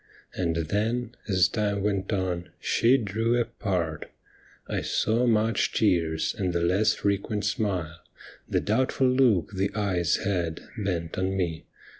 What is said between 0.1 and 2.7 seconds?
And then, as time went on,